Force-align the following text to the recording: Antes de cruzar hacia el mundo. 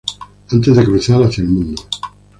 Antes 0.49 0.75
de 0.75 0.83
cruzar 0.83 1.21
hacia 1.21 1.43
el 1.43 1.49
mundo. 1.51 1.83